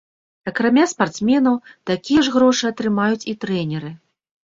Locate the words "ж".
2.31-2.35